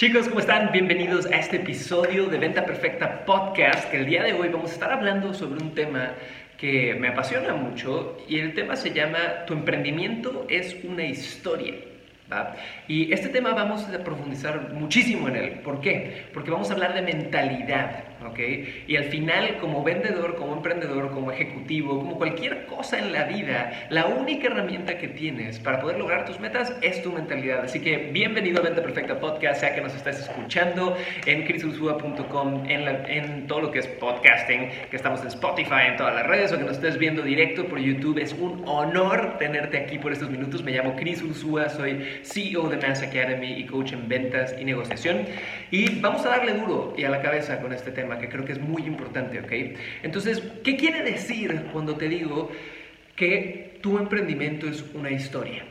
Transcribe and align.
Chicos, 0.00 0.28
¿cómo 0.28 0.40
están? 0.40 0.72
Bienvenidos 0.72 1.26
a 1.26 1.36
este 1.36 1.56
episodio 1.56 2.24
de 2.24 2.38
Venta 2.38 2.64
Perfecta 2.64 3.22
Podcast, 3.26 3.90
que 3.90 3.98
el 3.98 4.06
día 4.06 4.22
de 4.22 4.32
hoy 4.32 4.48
vamos 4.48 4.70
a 4.70 4.72
estar 4.72 4.90
hablando 4.90 5.34
sobre 5.34 5.62
un 5.62 5.74
tema 5.74 6.14
que 6.56 6.94
me 6.94 7.08
apasiona 7.08 7.52
mucho 7.52 8.16
y 8.26 8.38
el 8.38 8.54
tema 8.54 8.76
se 8.76 8.94
llama 8.94 9.44
Tu 9.46 9.52
emprendimiento 9.52 10.46
es 10.48 10.74
una 10.84 11.04
historia. 11.04 11.74
Y 12.86 13.12
este 13.12 13.28
tema 13.28 13.54
vamos 13.54 13.86
a 13.88 14.04
profundizar 14.04 14.72
muchísimo 14.72 15.28
en 15.28 15.36
él. 15.36 15.50
¿Por 15.60 15.80
qué? 15.80 16.26
Porque 16.32 16.50
vamos 16.50 16.70
a 16.70 16.74
hablar 16.74 16.94
de 16.94 17.02
mentalidad, 17.02 18.04
¿ok? 18.24 18.38
Y 18.86 18.96
al 18.96 19.04
final, 19.04 19.58
como 19.58 19.82
vendedor, 19.82 20.36
como 20.36 20.54
emprendedor, 20.54 21.10
como 21.10 21.32
ejecutivo, 21.32 21.98
como 21.98 22.18
cualquier 22.18 22.66
cosa 22.66 22.98
en 22.98 23.12
la 23.12 23.24
vida, 23.24 23.86
la 23.90 24.06
única 24.06 24.46
herramienta 24.46 24.98
que 24.98 25.08
tienes 25.08 25.58
para 25.58 25.80
poder 25.80 25.98
lograr 25.98 26.24
tus 26.24 26.38
metas 26.38 26.72
es 26.82 27.02
tu 27.02 27.12
mentalidad. 27.12 27.64
Así 27.64 27.80
que 27.80 28.10
bienvenido 28.12 28.60
a 28.60 28.64
Venta 28.64 28.82
Perfecta 28.82 29.18
Podcast, 29.18 29.60
sea 29.60 29.74
que 29.74 29.80
nos 29.80 29.94
estés 29.94 30.20
escuchando 30.20 30.96
en 31.26 31.44
chrisusua.com, 31.44 32.64
en, 32.68 32.88
en 33.06 33.46
todo 33.46 33.60
lo 33.60 33.70
que 33.72 33.80
es 33.80 33.86
podcasting, 33.86 34.68
que 34.90 34.96
estamos 34.96 35.20
en 35.22 35.28
Spotify, 35.28 35.88
en 35.88 35.96
todas 35.96 36.14
las 36.14 36.26
redes, 36.26 36.52
o 36.52 36.58
que 36.58 36.64
nos 36.64 36.76
estés 36.76 36.98
viendo 36.98 37.22
directo 37.22 37.66
por 37.66 37.78
YouTube. 37.80 38.18
Es 38.18 38.32
un 38.34 38.62
honor 38.66 39.36
tenerte 39.38 39.78
aquí 39.78 39.98
por 39.98 40.12
estos 40.12 40.30
minutos. 40.30 40.62
Me 40.62 40.72
llamo 40.72 40.94
Chris 40.96 41.22
Ursúa, 41.22 41.68
soy 41.68 42.19
CEO 42.24 42.68
de 42.68 42.76
Mass 42.76 43.02
Academy 43.02 43.52
y 43.52 43.66
coach 43.66 43.92
en 43.92 44.08
ventas 44.08 44.54
y 44.58 44.64
negociación. 44.64 45.26
Y 45.70 46.00
vamos 46.00 46.24
a 46.26 46.30
darle 46.30 46.54
duro 46.54 46.94
y 46.96 47.04
a 47.04 47.10
la 47.10 47.22
cabeza 47.22 47.60
con 47.60 47.72
este 47.72 47.90
tema 47.90 48.18
que 48.18 48.28
creo 48.28 48.44
que 48.44 48.52
es 48.52 48.60
muy 48.60 48.82
importante, 48.82 49.40
¿ok? 49.40 49.78
Entonces, 50.02 50.42
¿qué 50.64 50.76
quiere 50.76 51.02
decir 51.02 51.66
cuando 51.72 51.96
te 51.96 52.08
digo 52.08 52.50
que 53.16 53.78
tu 53.80 53.98
emprendimiento 53.98 54.68
es 54.68 54.84
una 54.94 55.10
historia? 55.10 55.64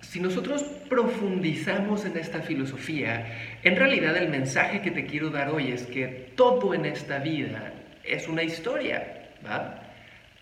Si 0.00 0.20
nosotros 0.20 0.62
profundizamos 0.88 2.04
en 2.04 2.16
esta 2.16 2.42
filosofía, 2.42 3.58
en 3.62 3.76
realidad 3.76 4.16
el 4.16 4.28
mensaje 4.28 4.82
que 4.82 4.90
te 4.90 5.06
quiero 5.06 5.30
dar 5.30 5.50
hoy 5.50 5.72
es 5.72 5.86
que 5.86 6.32
todo 6.34 6.74
en 6.74 6.84
esta 6.84 7.18
vida 7.18 7.72
es 8.04 8.28
una 8.28 8.42
historia, 8.42 9.30
¿va? 9.46 9.80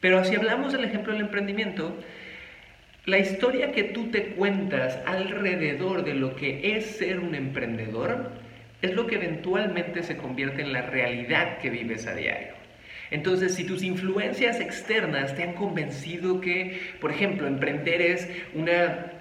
Pero 0.00 0.24
si 0.24 0.34
hablamos 0.34 0.72
del 0.72 0.84
ejemplo 0.84 1.12
del 1.12 1.22
emprendimiento, 1.22 1.94
la 3.06 3.18
historia 3.18 3.72
que 3.72 3.84
tú 3.84 4.10
te 4.10 4.34
cuentas 4.34 4.98
alrededor 5.06 6.04
de 6.04 6.14
lo 6.14 6.36
que 6.36 6.76
es 6.76 6.84
ser 6.84 7.20
un 7.20 7.34
emprendedor 7.34 8.30
es 8.82 8.94
lo 8.94 9.06
que 9.06 9.16
eventualmente 9.16 10.02
se 10.02 10.16
convierte 10.16 10.62
en 10.62 10.72
la 10.72 10.82
realidad 10.82 11.58
que 11.58 11.70
vives 11.70 12.06
a 12.06 12.14
diario. 12.14 12.60
Entonces, 13.10 13.54
si 13.54 13.64
tus 13.64 13.82
influencias 13.82 14.60
externas 14.60 15.34
te 15.34 15.42
han 15.42 15.54
convencido 15.54 16.40
que, 16.40 16.78
por 17.00 17.10
ejemplo, 17.10 17.46
emprender 17.46 18.00
es 18.00 18.28
una 18.54 19.19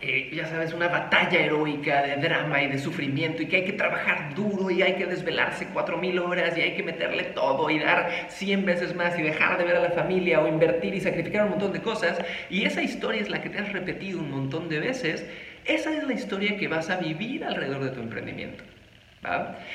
eh, 0.00 0.30
ya 0.32 0.46
sabes, 0.46 0.72
una 0.72 0.88
batalla 0.88 1.40
heroica 1.40 2.02
de 2.02 2.16
drama 2.16 2.62
y 2.62 2.68
de 2.68 2.78
sufrimiento 2.78 3.42
y 3.42 3.46
que 3.46 3.56
hay 3.56 3.64
que 3.64 3.72
trabajar 3.72 4.34
duro 4.34 4.70
y 4.70 4.82
hay 4.82 4.94
que 4.94 5.06
desvelarse 5.06 5.66
cuatro 5.72 5.98
mil 5.98 6.18
horas 6.18 6.56
y 6.56 6.60
hay 6.60 6.74
que 6.74 6.82
meterle 6.82 7.24
todo 7.24 7.68
y 7.70 7.78
dar 7.78 8.26
100 8.28 8.64
veces 8.64 8.94
más 8.94 9.18
y 9.18 9.22
dejar 9.22 9.58
de 9.58 9.64
ver 9.64 9.76
a 9.76 9.80
la 9.80 9.90
familia 9.90 10.40
o 10.40 10.48
invertir 10.48 10.94
y 10.94 11.00
sacrificar 11.00 11.44
un 11.44 11.50
montón 11.50 11.72
de 11.72 11.80
cosas 11.80 12.18
y 12.50 12.64
esa 12.64 12.82
historia 12.82 13.20
es 13.20 13.28
la 13.28 13.42
que 13.42 13.50
te 13.50 13.58
has 13.58 13.72
repetido 13.72 14.20
un 14.20 14.30
montón 14.30 14.68
de 14.68 14.80
veces, 14.80 15.26
esa 15.64 15.96
es 15.96 16.04
la 16.04 16.14
historia 16.14 16.56
que 16.56 16.68
vas 16.68 16.90
a 16.90 16.96
vivir 16.96 17.44
alrededor 17.44 17.84
de 17.84 17.90
tu 17.90 18.00
emprendimiento. 18.00 18.64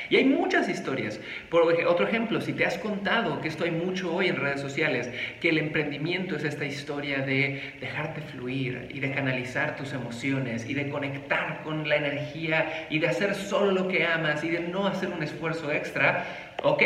Y 0.10 0.16
hay 0.16 0.26
muchas 0.26 0.70
historias. 0.70 1.20
Por 1.50 1.64
otro 1.64 2.08
ejemplo, 2.08 2.42
si 2.42 2.54
te 2.54 2.66
has 2.66 2.78
contado, 2.78 3.42
que 3.42 3.48
esto 3.48 3.64
hay 3.66 3.72
mucho 3.72 4.14
hoy 4.14 4.28
en 4.28 4.38
redes 4.38 4.62
sociales, 4.62 5.12
que 5.40 5.50
el 5.50 5.58
emprendimiento 5.58 6.36
es 6.36 6.44
esta 6.44 6.66
historia 6.66 7.22
de 7.22 7.76
dejarte 7.80 8.22
fluir 8.22 8.88
y 8.90 9.00
de 9.00 9.12
canalizar 9.12 9.76
tus 9.76 9.94
emociones 9.94 10.66
y 10.66 10.74
de 10.74 10.90
conectar 10.90 11.62
con 11.62 11.88
la 11.88 11.98
energía 11.98 12.88
y 12.90 13.00
de 13.00 13.08
hacer 13.08 13.36
solo 13.36 13.72
lo 13.72 13.88
que 13.88 14.06
amas 14.06 14.44
y 14.44 14.50
de 14.50 14.60
no 14.62 14.88
hacer 14.88 15.10
un 15.10 15.24
esfuerzo 15.24 15.72
extra, 15.72 16.54
¿ok? 16.62 16.82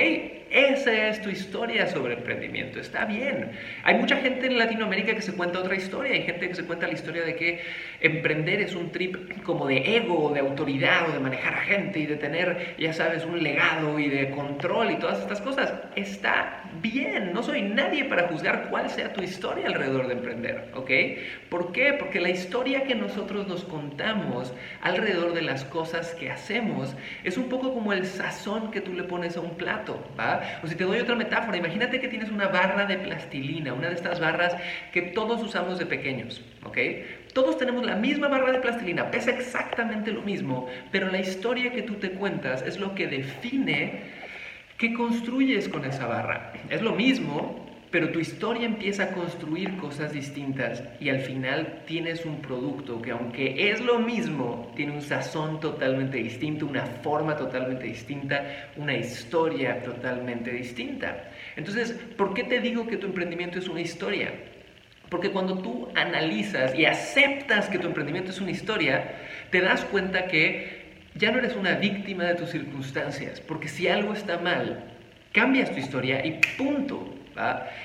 Esa 0.52 1.10
es 1.10 1.22
tu 1.22 1.30
historia 1.30 1.88
sobre 1.88 2.14
emprendimiento, 2.14 2.80
está 2.80 3.06
bien. 3.06 3.52
Hay 3.84 3.96
mucha 3.96 4.18
gente 4.18 4.48
en 4.48 4.58
Latinoamérica 4.58 5.14
que 5.14 5.22
se 5.22 5.34
cuenta 5.34 5.60
otra 5.60 5.76
historia, 5.76 6.14
hay 6.14 6.24
gente 6.24 6.48
que 6.48 6.56
se 6.56 6.66
cuenta 6.66 6.88
la 6.88 6.94
historia 6.94 7.24
de 7.24 7.36
que 7.36 7.62
emprender 8.00 8.62
es 8.62 8.76
un 8.76 8.92
trip 8.92 9.44
como 9.44 9.68
de 9.68 9.98
ego, 9.98 10.32
de 10.34 10.40
autoridad 10.40 11.10
o 11.10 11.14
de 11.14 11.20
manejar 11.20 11.54
a 11.54 11.62
gente 11.62 12.00
y 12.00 12.06
de 12.06 12.16
tener, 12.16 12.76
ya 12.78 12.94
sabes, 12.94 13.26
un 13.26 13.44
legado 13.44 14.00
y 14.00 14.08
de 14.10 14.30
control 14.32 14.92
y 14.92 14.96
todas 14.96 15.20
estas 15.20 15.42
cosas. 15.42 15.74
Está 15.96 16.64
bien, 16.82 17.34
no 17.34 17.44
soy 17.44 17.62
nadie 17.64 18.06
para 18.06 18.28
juzgar 18.28 18.68
cuál 18.70 18.90
sea 18.90 19.14
tu 19.14 19.24
historia 19.24 19.68
alrededor 19.68 20.08
de 20.08 20.14
emprender, 20.14 20.70
¿ok? 20.74 20.92
¿Por 21.50 21.72
qué? 21.72 21.94
Porque 21.94 22.20
la 22.20 22.30
historia 22.30 22.84
que 22.84 22.96
nosotros 22.96 23.48
nos 23.48 23.64
contamos 23.64 24.54
alrededor 24.82 25.34
de 25.34 25.42
las 25.42 25.66
cosas 25.66 26.14
que 26.16 26.30
hacemos 26.30 26.96
es 27.24 27.38
un 27.38 27.50
poco 27.50 27.74
como 27.74 27.94
el 27.94 28.06
sazón 28.06 28.72
que 28.72 28.82
tú 28.82 28.94
le 28.94 29.04
pones 29.04 29.38
a 29.38 29.42
un 29.42 29.58
plato, 29.58 30.04
¿va? 30.20 30.37
O 30.64 30.68
si 30.68 30.76
te 30.76 30.84
doy 30.84 31.00
otra 31.00 31.16
metáfora, 31.16 31.58
imagínate 31.58 32.00
que 32.00 32.08
tienes 32.08 32.30
una 32.30 32.48
barra 32.48 32.86
de 32.86 32.98
plastilina, 32.98 33.74
una 33.74 33.90
de 33.90 33.96
estas 33.96 34.20
barras 34.20 34.56
que 34.92 35.02
todos 35.02 35.42
usamos 35.42 35.80
de 35.80 35.86
pequeños, 35.86 36.42
¿ok? 36.64 36.78
Todos 37.34 37.58
tenemos 37.58 37.86
la 37.86 37.96
misma 37.96 38.28
barra 38.28 38.52
de 38.52 38.60
plastilina, 38.60 39.12
pesa 39.12 39.32
exactamente 39.32 40.12
lo 40.12 40.22
mismo, 40.22 40.68
pero 40.92 41.12
la 41.12 41.20
historia 41.20 41.72
que 41.72 41.84
tú 41.84 41.96
te 41.96 42.12
cuentas 42.12 42.62
es 42.64 42.80
lo 42.80 42.96
que 42.96 43.08
define 43.08 44.02
qué 44.78 44.94
construyes 44.94 45.70
con 45.70 45.86
esa 45.86 46.08
barra. 46.08 46.54
Es 46.70 46.82
lo 46.82 46.94
mismo, 46.94 47.67
pero 47.92 48.10
tu 48.10 48.20
historia 48.20 48.66
empieza 48.66 49.04
a 49.04 49.12
construir 49.12 49.78
cosas 49.78 50.12
distintas 50.12 50.84
y 51.00 51.10
al 51.10 51.20
final 51.20 51.84
tienes 51.86 52.26
un 52.26 52.42
producto 52.42 53.02
que 53.02 53.12
aunque 53.12 53.72
es 53.72 53.80
lo 53.82 54.00
mismo, 54.00 54.72
tiene 54.76 54.92
un 54.92 55.02
sazón 55.02 55.60
totalmente 55.60 56.18
distinto, 56.18 56.66
una 56.66 56.86
forma 56.86 57.38
totalmente 57.38 57.86
distinta, 57.86 58.70
una 58.76 58.96
historia 58.96 59.82
totalmente 59.84 60.52
distinta. 60.52 61.30
Entonces, 61.56 61.94
¿por 62.18 62.34
qué 62.34 62.44
te 62.44 62.60
digo 62.60 62.88
que 62.88 62.98
tu 62.98 63.08
emprendimiento 63.08 63.58
es 63.58 63.70
una 63.70 63.82
historia? 63.82 64.34
Porque 65.10 65.32
cuando 65.32 65.60
tú 65.60 65.88
analizas 65.96 66.76
y 66.76 66.86
aceptas 66.86 67.70
que 67.70 67.80
tu 67.80 67.88
emprendimiento 67.88 68.32
es 68.32 68.42
una 68.42 68.52
historia, 68.52 69.16
te 69.50 69.62
das 69.62 69.86
cuenta 69.86 70.28
que 70.28 70.78
ya 71.16 71.32
no 71.32 71.40
eres 71.40 71.56
una 71.56 71.76
víctima 71.76 72.26
de 72.26 72.36
tus 72.36 72.50
circunstancias, 72.50 73.40
porque 73.40 73.70
si 73.70 73.88
algo 73.88 74.14
está 74.14 74.38
mal, 74.38 74.84
cambias 75.32 75.72
tu 75.72 75.78
historia 75.78 76.26
y 76.26 76.42
punto. 76.58 77.14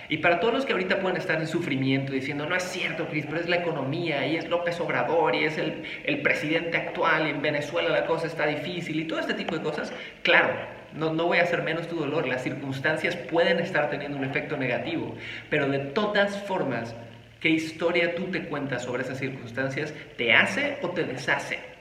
Y 0.09 0.19
para 0.19 0.41
todos 0.41 0.55
los 0.55 0.67
que 0.67 0.73
ahorita 0.73 1.01
pueden 1.01 1.17
estar 1.17 1.41
en 1.41 1.47
sufrimiento 1.47 2.13
diciendo, 2.13 2.47
no 2.47 2.55
es 2.55 2.63
cierto, 2.63 3.07
Cris, 3.09 3.27
pero 3.27 3.41
es 3.41 3.49
la 3.49 3.57
economía, 3.57 4.27
y 4.27 4.37
es 4.37 4.49
López 4.49 4.81
Obrador, 4.81 5.35
y 5.35 5.45
es 5.45 5.59
el, 5.59 6.23
presidente 6.23 6.77
actual, 6.77 7.27
y 7.27 7.31
en 7.31 7.43
Venezuela 7.43 7.89
la 7.91 8.07
cosa 8.07 8.27
está 8.27 8.47
difícil, 8.47 9.01
y 9.01 9.05
todo 9.05 9.21
este 9.21 9.35
tipo 9.35 9.57
de 9.57 9.63
cosas, 9.63 9.93
claro, 10.23 10.55
no, 10.95 11.13
no 11.13 11.27
voy 11.27 11.39
a 11.39 11.43
hacer 11.43 11.63
menos 11.63 11.89
tu 11.89 11.97
dolor, 11.97 12.27
las 12.27 12.43
circunstancias 12.43 13.17
pueden 13.17 13.59
estar 13.59 13.91
teniendo 13.91 14.19
un 14.19 14.25
efecto 14.25 14.57
negativo, 14.57 15.15
pero 15.51 15.69
de 15.69 15.79
todas 15.79 16.37
formas, 16.45 16.95
¿qué 17.41 17.49
historia 17.49 18.15
tú 18.15 18.25
te 18.27 18.45
cuentas 18.45 18.85
sobre 18.85 19.03
esas 19.03 19.19
circunstancias? 19.19 19.93
¿Te 20.17 20.33
hace 20.33 20.79
o 20.83 20.91
te 20.91 21.05
deshace? 21.05 21.72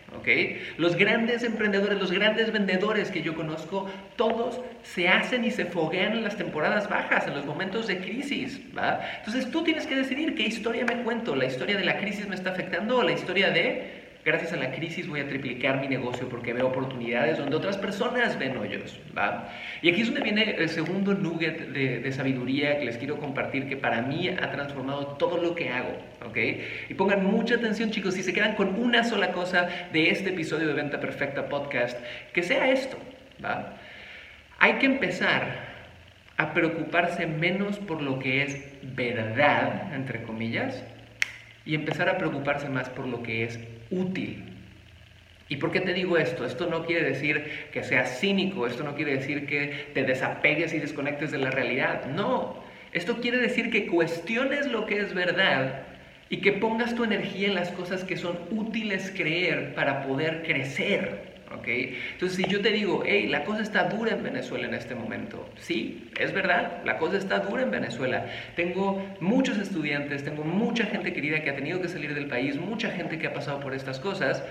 Los 0.78 0.96
grandes 0.96 1.44
emprendedores, 1.44 2.00
los 2.00 2.12
grandes 2.12 2.52
vendedores 2.52 3.10
que 3.12 3.22
yo 3.22 3.36
conozco, 3.36 3.90
todos 4.16 4.62
se 4.84 5.08
hacen 5.08 5.46
y 5.46 5.52
se 5.52 5.66
foguean 5.66 6.14
en 6.14 6.24
las 6.24 6.38
temporadas 6.38 6.90
bajas, 6.90 7.28
en 7.28 7.36
los 7.36 7.46
momentos 7.46 7.88
de 7.88 7.98
crisis, 8.00 8.62
Entonces 9.18 9.50
tú 9.52 9.64
tienes 9.64 9.88
que 9.88 9.96
decidir 9.96 10.36
qué 10.36 10.44
historia 10.44 10.86
me 10.86 11.04
cuento, 11.04 11.36
la 11.36 11.46
historia 11.46 11.78
de 11.78 11.86
la 11.86 11.98
crisis 11.98 12.28
me 12.28 12.36
está 12.36 12.52
afectando 12.52 12.98
o 12.98 13.04
la 13.04 13.14
historia 13.14 13.52
de 13.52 14.01
gracias 14.24 14.54
a 14.54 14.58
la 14.58 14.72
crisis 14.72 15.08
voy 15.08 15.20
a 15.20 15.28
triplicar 15.28 15.80
mi 15.80 15.88
negocio 15.88 16.30
porque 16.30 16.54
veo 16.54 16.68
oportunidades 16.68 17.38
donde 17.38 17.56
otras 17.56 17.78
personas 17.78 18.38
ven 18.38 18.58
hoyos. 18.58 19.00
¿va? 19.18 19.50
Y 19.82 19.90
aquí 19.90 20.02
es 20.02 20.08
donde 20.08 20.22
viene 20.22 20.56
el 20.58 20.70
segundo 20.70 21.14
nugget 21.14 21.70
de, 21.70 22.12
sabiduría 22.12 22.80
que 22.80 22.86
les 22.86 22.98
quiero 22.98 23.18
compartir 23.18 23.68
que 23.68 23.78
para 23.78 24.02
mí 24.02 24.30
ha 24.30 24.52
transformado 24.52 25.08
todo 25.18 25.38
lo 25.38 25.56
que 25.56 25.70
hago. 25.70 25.98
¿ok? 26.26 26.38
Y 26.90 26.94
pongan 26.94 27.26
mucha 27.26 27.56
atención 27.56 27.92
chicos, 27.92 28.14
si 28.14 28.24
se 28.24 28.34
quedan 28.34 28.56
con 28.56 28.80
una 28.80 29.04
sola 29.04 29.32
cosa 29.32 29.68
de 29.92 30.10
este 30.10 30.30
episodio 30.30 30.68
de 30.68 30.74
Venta 30.74 31.00
Perfecta 31.00 31.50
Podcast, 31.50 32.00
que 32.34 32.44
sea 32.44 32.70
esto. 32.70 32.98
¿va? 33.44 33.78
Hay 34.60 34.74
que 34.74 34.86
empezar 34.86 35.72
a 36.38 36.54
preocuparse 36.54 37.28
menos 37.28 37.78
por 37.78 38.02
lo 38.02 38.20
que 38.20 38.44
es 38.44 38.64
verdad, 38.82 39.94
entre 39.94 40.24
comillas, 40.24 40.84
y 41.66 41.76
empezar 41.76 42.10
a 42.10 42.18
preocuparse 42.18 42.68
más 42.70 42.90
por 42.90 43.08
lo 43.08 43.22
que 43.22 43.44
es 43.44 43.60
útil. 43.92 44.44
¿Y 45.50 45.58
por 45.58 45.72
qué 45.72 45.82
te 45.82 45.94
digo 45.94 46.18
esto? 46.18 46.46
Esto 46.46 46.68
no 46.68 46.86
quiere 46.86 47.04
decir 47.04 47.68
que 47.74 47.84
seas 47.84 48.20
cínico, 48.20 48.66
esto 48.66 48.84
no 48.84 48.96
quiere 48.96 49.18
decir 49.18 49.46
que 49.46 49.90
te 49.94 50.04
desapegues 50.04 50.74
y 50.74 50.80
desconectes 50.80 51.32
de 51.32 51.40
la 51.40 51.52
realidad. 51.52 52.06
No, 52.06 52.64
esto 52.94 53.18
quiere 53.18 53.38
decir 53.38 53.70
que 53.70 53.88
cuestiones 53.88 54.68
lo 54.68 54.86
que 54.86 55.00
es 55.00 55.14
verdad 55.14 55.84
y 56.30 56.38
que 56.38 56.54
pongas 56.54 56.96
tu 56.96 57.04
energía 57.04 57.50
en 57.50 57.56
las 57.56 57.70
cosas 57.72 58.06
que 58.06 58.16
son 58.16 58.40
útiles 58.52 59.12
creer 59.14 59.76
para 59.76 60.08
poder 60.08 60.44
crecer. 60.44 61.31
Entonces, 61.66 62.38
si 62.38 62.44
yo 62.50 62.62
te 62.62 62.72
digo, 62.72 63.04
hey, 63.06 63.28
la 63.28 63.44
cosa 63.44 63.62
está 63.62 63.86
dura 63.86 64.12
en 64.12 64.24
Venezuela 64.24 64.68
en 64.68 64.74
este 64.74 64.96
momento, 64.96 65.48
sí, 65.60 66.10
es 66.20 66.34
verdad, 66.34 66.82
la 66.86 66.98
cosa 66.98 67.18
está 67.18 67.40
dura 67.40 67.64
en 67.64 67.72
Venezuela. 67.72 68.26
Tengo 68.56 69.04
muchos 69.20 69.58
estudiantes, 69.58 70.24
tengo 70.24 70.44
mucha 70.44 70.86
gente 70.86 71.14
querida 71.14 71.42
que 71.42 71.50
ha 71.50 71.56
tenido 71.56 71.82
que 71.82 71.88
salir 71.88 72.14
del 72.14 72.28
país, 72.28 72.58
mucha 72.58 72.90
gente 72.92 73.20
que 73.20 73.28
ha 73.28 73.34
pasado 73.34 73.60
por 73.60 73.74
estas 73.74 74.00
cosas. 74.00 74.44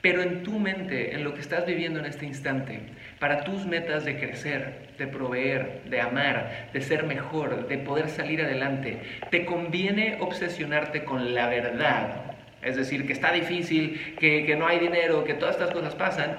Pero 0.00 0.20
en 0.20 0.42
tu 0.42 0.58
mente, 0.58 1.14
en 1.14 1.24
lo 1.24 1.32
que 1.32 1.40
estás 1.40 1.64
viviendo 1.64 1.98
en 1.98 2.04
este 2.04 2.26
instante, 2.26 2.80
para 3.18 3.42
tus 3.42 3.64
metas 3.64 4.04
de 4.04 4.18
crecer, 4.18 4.90
de 4.98 5.06
proveer, 5.06 5.80
de 5.88 5.98
amar, 6.02 6.68
de 6.74 6.82
ser 6.82 7.04
mejor, 7.04 7.68
de 7.68 7.78
poder 7.78 8.10
salir 8.10 8.42
adelante, 8.42 8.98
te 9.30 9.46
conviene 9.46 10.18
obsesionarte 10.20 11.04
con 11.04 11.34
la 11.34 11.48
verdad. 11.48 12.33
Es 12.64 12.76
decir, 12.76 13.06
que 13.06 13.12
está 13.12 13.32
difícil, 13.32 14.16
que, 14.18 14.44
que 14.46 14.56
no 14.56 14.66
hay 14.66 14.78
dinero, 14.78 15.24
que 15.24 15.34
todas 15.34 15.56
estas 15.56 15.72
cosas 15.72 15.94
pasan, 15.94 16.36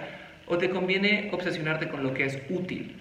o 0.48 0.58
te 0.58 0.70
conviene 0.70 1.30
obsesionarte 1.32 1.88
con 1.88 2.04
lo 2.04 2.14
que 2.14 2.26
es 2.26 2.40
útil. 2.50 2.96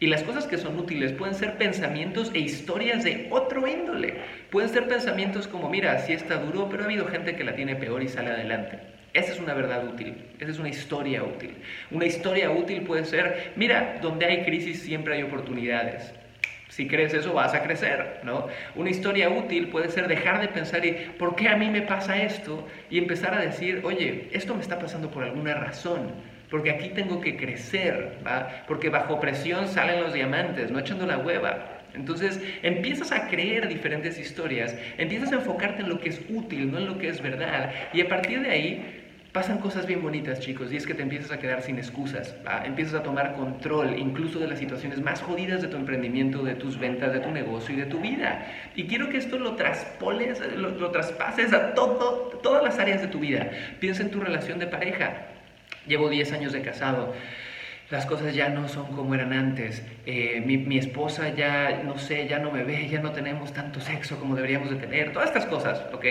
Y 0.00 0.06
las 0.06 0.22
cosas 0.22 0.46
que 0.46 0.56
son 0.56 0.78
útiles 0.78 1.12
pueden 1.12 1.34
ser 1.34 1.58
pensamientos 1.58 2.30
e 2.32 2.38
historias 2.38 3.04
de 3.04 3.28
otro 3.30 3.66
índole. 3.68 4.14
Pueden 4.50 4.70
ser 4.70 4.88
pensamientos 4.88 5.46
como, 5.46 5.68
mira, 5.68 5.98
sí 5.98 6.14
está 6.14 6.36
duro, 6.36 6.68
pero 6.70 6.82
ha 6.82 6.86
habido 6.86 7.06
gente 7.06 7.36
que 7.36 7.44
la 7.44 7.54
tiene 7.54 7.76
peor 7.76 8.02
y 8.02 8.08
sale 8.08 8.30
adelante. 8.30 8.78
Esa 9.12 9.32
es 9.32 9.40
una 9.40 9.54
verdad 9.54 9.86
útil, 9.86 10.14
esa 10.38 10.50
es 10.50 10.58
una 10.58 10.68
historia 10.68 11.22
útil. 11.22 11.56
Una 11.90 12.06
historia 12.06 12.50
útil 12.50 12.82
puede 12.82 13.04
ser, 13.04 13.52
mira, 13.56 13.98
donde 14.00 14.24
hay 14.24 14.44
crisis 14.44 14.80
siempre 14.80 15.14
hay 15.14 15.22
oportunidades. 15.22 16.14
Si 16.70 16.86
crees 16.86 17.12
eso, 17.12 17.34
vas 17.34 17.52
a 17.52 17.64
crecer, 17.64 18.20
¿no? 18.22 18.46
Una 18.76 18.90
historia 18.90 19.28
útil 19.28 19.68
puede 19.68 19.90
ser 19.90 20.06
dejar 20.06 20.40
de 20.40 20.46
pensar 20.46 20.84
y 20.86 20.92
¿por 21.18 21.34
qué 21.34 21.48
a 21.48 21.56
mí 21.56 21.68
me 21.68 21.82
pasa 21.82 22.22
esto? 22.22 22.66
Y 22.88 22.98
empezar 22.98 23.34
a 23.34 23.40
decir, 23.40 23.80
oye, 23.82 24.28
esto 24.32 24.54
me 24.54 24.62
está 24.62 24.78
pasando 24.78 25.10
por 25.10 25.24
alguna 25.24 25.54
razón, 25.54 26.12
porque 26.48 26.70
aquí 26.70 26.90
tengo 26.90 27.20
que 27.20 27.36
crecer, 27.36 28.18
¿va? 28.24 28.64
Porque 28.68 28.88
bajo 28.88 29.18
presión 29.18 29.66
salen 29.66 30.00
los 30.00 30.12
diamantes, 30.12 30.70
no 30.70 30.78
echando 30.78 31.06
la 31.06 31.18
hueva. 31.18 31.80
Entonces 31.92 32.40
empiezas 32.62 33.10
a 33.10 33.26
creer 33.26 33.66
diferentes 33.66 34.16
historias, 34.16 34.76
empiezas 34.96 35.32
a 35.32 35.36
enfocarte 35.36 35.82
en 35.82 35.88
lo 35.88 35.98
que 35.98 36.10
es 36.10 36.20
útil, 36.28 36.70
no 36.70 36.78
en 36.78 36.86
lo 36.86 36.98
que 36.98 37.08
es 37.08 37.20
verdad, 37.20 37.72
y 37.92 38.00
a 38.00 38.08
partir 38.08 38.42
de 38.42 38.50
ahí 38.50 38.99
pasan 39.32 39.58
cosas 39.58 39.86
bien 39.86 40.02
bonitas, 40.02 40.40
chicos, 40.40 40.72
y 40.72 40.76
es 40.76 40.86
que 40.86 40.94
te 40.94 41.02
empiezas 41.02 41.30
a 41.30 41.38
quedar 41.38 41.62
sin 41.62 41.78
excusas, 41.78 42.34
empiezas 42.64 42.94
a 42.94 43.02
tomar 43.02 43.34
control 43.34 43.98
incluso 43.98 44.38
de 44.38 44.48
las 44.48 44.58
situaciones 44.58 45.00
más 45.00 45.22
jodidas 45.22 45.62
de 45.62 45.68
tu 45.68 45.76
emprendimiento, 45.76 46.42
de 46.42 46.54
tus 46.54 46.78
ventas, 46.78 47.12
de 47.12 47.20
tu 47.20 47.30
negocio 47.30 47.74
y 47.74 47.78
de 47.78 47.86
tu 47.86 48.00
vida. 48.00 48.46
Y 48.74 48.86
quiero 48.86 49.08
que 49.08 49.18
esto 49.18 49.38
lo 49.38 49.54
traspoles, 49.54 50.40
lo, 50.56 50.70
lo 50.70 50.90
traspases 50.90 51.52
a 51.52 51.74
todo, 51.74 52.38
todas 52.42 52.62
las 52.62 52.78
áreas 52.78 53.00
de 53.00 53.08
tu 53.08 53.20
vida. 53.20 53.50
Piensa 53.78 54.02
en 54.02 54.10
tu 54.10 54.20
relación 54.20 54.58
de 54.58 54.66
pareja. 54.66 55.26
Llevo 55.86 56.08
10 56.08 56.32
años 56.32 56.52
de 56.52 56.62
casado 56.62 57.14
las 57.90 58.06
cosas 58.06 58.34
ya 58.34 58.48
no 58.48 58.68
son 58.68 58.92
como 58.92 59.16
eran 59.16 59.32
antes, 59.32 59.84
eh, 60.06 60.42
mi, 60.46 60.58
mi, 60.58 60.78
esposa 60.78 61.34
ya, 61.34 61.82
no 61.84 61.98
sé, 61.98 62.28
ya 62.28 62.38
no 62.38 62.52
me 62.52 62.62
ve, 62.62 62.88
ya 62.88 63.00
no 63.00 63.10
tenemos 63.10 63.52
tanto 63.52 63.80
sexo 63.80 64.18
como 64.20 64.36
deberíamos 64.36 64.70
de 64.70 64.76
tener, 64.76 65.12
todas 65.12 65.28
estas 65.28 65.46
cosas, 65.46 65.84
¿ok? 65.92 66.04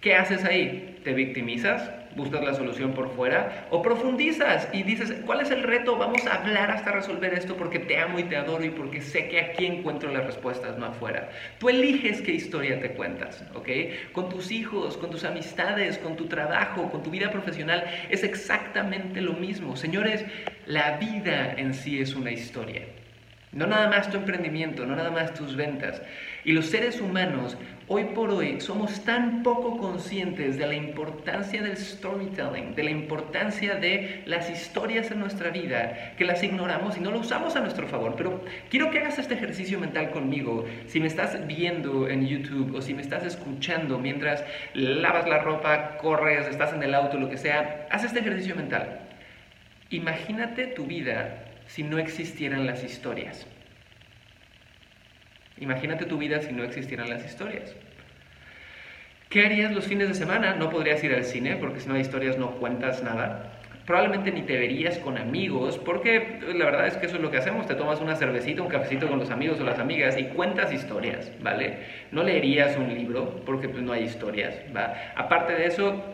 ¿Qué 0.00 0.14
haces 0.16 0.42
ahí? 0.44 1.00
¿Te 1.04 1.12
victimizas? 1.12 2.01
Buscas 2.16 2.44
la 2.44 2.54
solución 2.54 2.92
por 2.92 3.14
fuera 3.14 3.66
o 3.70 3.82
profundizas 3.82 4.68
y 4.72 4.82
dices, 4.82 5.14
¿cuál 5.26 5.40
es 5.40 5.50
el 5.50 5.62
reto? 5.62 5.96
Vamos 5.96 6.26
a 6.26 6.36
hablar 6.36 6.70
hasta 6.70 6.92
resolver 6.92 7.34
esto 7.34 7.56
porque 7.56 7.78
te 7.78 7.98
amo 7.98 8.18
y 8.18 8.24
te 8.24 8.36
adoro 8.36 8.64
y 8.64 8.70
porque 8.70 9.00
sé 9.00 9.28
que 9.28 9.40
aquí 9.40 9.66
encuentro 9.66 10.12
las 10.12 10.24
respuestas, 10.24 10.78
no 10.78 10.86
afuera. 10.86 11.30
Tú 11.58 11.68
eliges 11.68 12.20
qué 12.22 12.32
historia 12.32 12.80
te 12.80 12.92
cuentas, 12.92 13.44
¿ok? 13.54 13.68
Con 14.12 14.28
tus 14.28 14.50
hijos, 14.50 14.96
con 14.96 15.10
tus 15.10 15.24
amistades, 15.24 15.98
con 15.98 16.16
tu 16.16 16.26
trabajo, 16.26 16.90
con 16.90 17.02
tu 17.02 17.10
vida 17.10 17.30
profesional, 17.30 17.84
es 18.10 18.24
exactamente 18.24 19.20
lo 19.20 19.34
mismo. 19.34 19.76
Señores, 19.76 20.24
la 20.66 20.98
vida 20.98 21.54
en 21.54 21.74
sí 21.74 22.00
es 22.00 22.14
una 22.14 22.30
historia. 22.30 22.82
No 23.52 23.66
nada 23.66 23.88
más 23.88 24.10
tu 24.10 24.16
emprendimiento, 24.16 24.86
no 24.86 24.96
nada 24.96 25.10
más 25.10 25.34
tus 25.34 25.56
ventas. 25.56 26.00
Y 26.42 26.52
los 26.52 26.66
seres 26.66 27.02
humanos, 27.02 27.58
hoy 27.86 28.04
por 28.04 28.30
hoy, 28.30 28.62
somos 28.62 29.04
tan 29.04 29.42
poco 29.42 29.76
conscientes 29.76 30.56
de 30.56 30.66
la 30.66 30.74
importancia 30.74 31.62
del 31.62 31.76
storytelling, 31.76 32.74
de 32.74 32.82
la 32.82 32.90
importancia 32.90 33.74
de 33.74 34.22
las 34.24 34.48
historias 34.48 35.10
en 35.10 35.20
nuestra 35.20 35.50
vida, 35.50 36.14
que 36.16 36.24
las 36.24 36.42
ignoramos 36.42 36.96
y 36.96 37.00
no 37.00 37.10
lo 37.10 37.18
usamos 37.18 37.54
a 37.54 37.60
nuestro 37.60 37.86
favor. 37.88 38.14
Pero 38.16 38.42
quiero 38.70 38.90
que 38.90 39.00
hagas 39.00 39.18
este 39.18 39.34
ejercicio 39.34 39.78
mental 39.78 40.12
conmigo. 40.12 40.64
Si 40.86 40.98
me 40.98 41.08
estás 41.08 41.46
viendo 41.46 42.08
en 42.08 42.26
YouTube 42.26 42.74
o 42.74 42.80
si 42.80 42.94
me 42.94 43.02
estás 43.02 43.22
escuchando 43.22 43.98
mientras 43.98 44.42
lavas 44.72 45.28
la 45.28 45.42
ropa, 45.42 45.98
corres, 45.98 46.46
estás 46.46 46.72
en 46.72 46.82
el 46.82 46.94
auto, 46.94 47.18
lo 47.18 47.28
que 47.28 47.36
sea, 47.36 47.86
haz 47.90 48.02
este 48.02 48.20
ejercicio 48.20 48.56
mental. 48.56 49.00
Imagínate 49.90 50.68
tu 50.68 50.86
vida 50.86 51.51
si 51.66 51.82
no 51.82 51.98
existieran 51.98 52.66
las 52.66 52.84
historias? 52.84 53.46
Imagínate 55.58 56.06
tu 56.06 56.18
vida 56.18 56.40
si 56.40 56.52
no 56.52 56.64
existieran 56.64 57.08
las 57.08 57.24
historias. 57.24 57.74
¿Qué 59.28 59.46
harías 59.46 59.72
los 59.72 59.86
fines 59.86 60.08
de 60.08 60.14
semana? 60.14 60.54
No 60.56 60.68
podrías 60.68 61.02
ir 61.04 61.14
al 61.14 61.24
cine 61.24 61.56
porque 61.56 61.80
si 61.80 61.88
no 61.88 61.94
hay 61.94 62.00
historias 62.02 62.36
no 62.36 62.50
cuentas 62.56 63.02
nada. 63.02 63.52
Probablemente 63.86 64.30
ni 64.30 64.42
te 64.42 64.58
verías 64.58 64.98
con 64.98 65.16
amigos 65.18 65.78
porque 65.78 66.40
la 66.54 66.64
verdad 66.66 66.86
es 66.86 66.96
que 66.96 67.06
eso 67.06 67.16
es 67.16 67.22
lo 67.22 67.30
que 67.30 67.38
hacemos. 67.38 67.66
Te 67.66 67.74
tomas 67.74 68.00
una 68.00 68.14
cervecita, 68.16 68.60
un 68.60 68.68
cafecito 68.68 69.08
con 69.08 69.18
los 69.18 69.30
amigos 69.30 69.58
o 69.60 69.64
las 69.64 69.78
amigas 69.78 70.18
y 70.18 70.24
cuentas 70.24 70.72
historias, 70.72 71.32
¿vale? 71.40 71.78
No 72.10 72.22
leerías 72.22 72.76
un 72.76 72.92
libro 72.92 73.42
porque 73.46 73.68
pues, 73.68 73.82
no 73.82 73.92
hay 73.92 74.02
historias, 74.02 74.54
¿va? 74.76 74.94
Aparte 75.16 75.54
de 75.54 75.66
eso, 75.66 76.04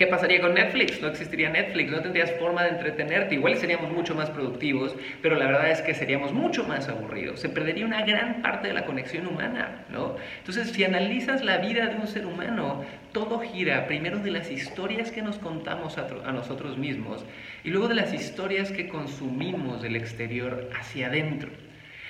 ¿Qué 0.00 0.06
pasaría 0.06 0.40
con 0.40 0.54
Netflix? 0.54 1.02
No 1.02 1.08
existiría 1.08 1.50
Netflix, 1.50 1.90
no 1.90 2.00
tendrías 2.00 2.32
forma 2.38 2.62
de 2.62 2.70
entretenerte. 2.70 3.34
Igual 3.34 3.58
seríamos 3.58 3.92
mucho 3.92 4.14
más 4.14 4.30
productivos, 4.30 4.96
pero 5.20 5.36
la 5.36 5.44
verdad 5.44 5.70
es 5.70 5.82
que 5.82 5.92
seríamos 5.92 6.32
mucho 6.32 6.64
más 6.64 6.88
aburridos. 6.88 7.38
Se 7.38 7.50
perdería 7.50 7.84
una 7.84 8.06
gran 8.06 8.40
parte 8.40 8.68
de 8.68 8.72
la 8.72 8.86
conexión 8.86 9.26
humana, 9.26 9.84
¿no? 9.90 10.16
Entonces, 10.38 10.70
si 10.70 10.84
analizas 10.84 11.44
la 11.44 11.58
vida 11.58 11.86
de 11.88 11.96
un 11.96 12.06
ser 12.06 12.24
humano, 12.24 12.82
todo 13.12 13.40
gira 13.40 13.86
primero 13.86 14.20
de 14.20 14.30
las 14.30 14.50
historias 14.50 15.10
que 15.10 15.20
nos 15.20 15.36
contamos 15.36 15.98
a, 15.98 16.32
nosotros 16.32 16.78
mismos 16.78 17.22
y 17.62 17.68
luego 17.68 17.88
de 17.88 17.96
las 17.96 18.14
historias 18.14 18.72
que 18.72 18.88
consumimos 18.88 19.82
del 19.82 19.96
exterior 19.96 20.70
hacia 20.80 21.08
adentro. 21.08 21.50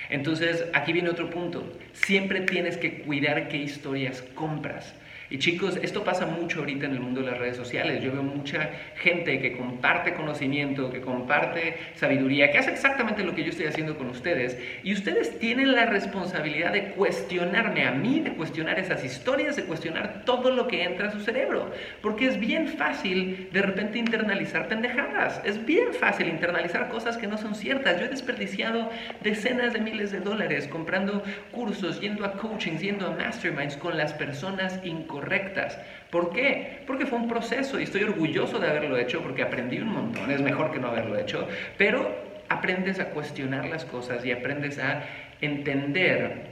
Entonces, 0.09 0.65
aquí 0.71 0.93
viene 0.93 1.09
otro 1.09 1.29
punto. 1.29 1.77
Siempre 1.91 2.39
tienes 2.39 2.77
que 2.77 3.01
cuidar 3.01 3.49
qué 3.49 3.57
historias 3.57 4.21
compras. 4.33 4.95
Y 5.31 5.39
chicos, 5.39 5.79
esto 5.81 6.03
pasa 6.03 6.25
mucho 6.25 6.59
ahorita 6.59 6.87
en 6.87 6.91
el 6.91 6.99
mundo 6.99 7.21
de 7.21 7.31
las 7.31 7.39
redes 7.39 7.55
sociales. 7.55 8.03
Yo 8.03 8.11
veo 8.11 8.21
mucha 8.21 8.69
gente 8.97 9.39
que 9.39 9.55
comparte 9.55 10.13
conocimiento, 10.13 10.91
que 10.91 10.99
comparte 10.99 11.77
sabiduría, 11.95 12.51
que 12.51 12.57
hace 12.57 12.71
exactamente 12.71 13.23
lo 13.23 13.33
que 13.33 13.45
yo 13.45 13.51
estoy 13.51 13.67
haciendo 13.67 13.97
con 13.97 14.09
ustedes. 14.09 14.57
Y 14.83 14.91
ustedes 14.91 15.39
tienen 15.39 15.71
la 15.71 15.85
responsabilidad 15.85 16.73
de 16.73 16.91
cuestionarme 16.91 17.85
a 17.85 17.91
mí, 17.91 18.19
de 18.19 18.33
cuestionar 18.33 18.77
esas 18.77 19.05
historias, 19.05 19.55
de 19.55 19.63
cuestionar 19.63 20.23
todo 20.25 20.51
lo 20.51 20.67
que 20.67 20.83
entra 20.83 21.07
a 21.07 21.11
su 21.11 21.21
cerebro. 21.21 21.71
Porque 22.01 22.27
es 22.27 22.37
bien 22.37 22.67
fácil 22.67 23.47
de 23.53 23.61
repente 23.61 23.99
internalizar 23.99 24.67
pendejadas. 24.67 25.41
Es 25.45 25.65
bien 25.65 25.93
fácil 25.93 26.27
internalizar 26.27 26.89
cosas 26.89 27.15
que 27.15 27.27
no 27.27 27.37
son 27.37 27.55
ciertas. 27.55 27.97
Yo 28.01 28.05
he 28.05 28.09
desperdiciado 28.09 28.89
decenas 29.21 29.71
de 29.71 29.79
miles 29.79 30.11
de 30.11 30.19
dólares 30.19 30.67
comprando 30.67 31.23
cursos, 31.51 32.01
yendo 32.01 32.25
a 32.25 32.33
coachings, 32.33 32.81
yendo 32.81 33.07
a 33.07 33.11
masterminds 33.11 33.77
con 33.77 33.95
las 33.95 34.11
personas 34.11 34.77
incorrectas 34.83 35.20
correctas. 35.21 35.77
¿Por 36.09 36.33
qué? 36.33 36.79
Porque 36.87 37.05
fue 37.05 37.19
un 37.19 37.27
proceso 37.27 37.79
y 37.79 37.83
estoy 37.83 38.03
orgulloso 38.03 38.59
de 38.59 38.67
haberlo 38.67 38.97
hecho 38.97 39.21
porque 39.21 39.43
aprendí 39.43 39.79
un 39.79 39.93
montón, 39.93 40.29
es 40.31 40.41
mejor 40.41 40.71
que 40.71 40.79
no 40.79 40.87
haberlo 40.87 41.17
hecho, 41.17 41.47
pero 41.77 42.11
aprendes 42.49 42.99
a 42.99 43.11
cuestionar 43.11 43.65
las 43.67 43.85
cosas 43.85 44.25
y 44.25 44.31
aprendes 44.31 44.77
a 44.79 45.03
entender 45.39 46.50